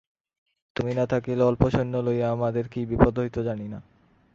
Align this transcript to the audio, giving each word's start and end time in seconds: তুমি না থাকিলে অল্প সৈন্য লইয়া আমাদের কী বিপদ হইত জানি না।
তুমি 0.75 0.91
না 0.93 1.05
থাকিলে 1.05 1.43
অল্প 1.43 1.61
সৈন্য 1.69 1.95
লইয়া 1.97 2.27
আমাদের 2.31 2.65
কী 2.67 2.81
বিপদ 2.85 3.13
হইত 3.19 3.35
জানি 3.39 3.67
না। 3.67 3.79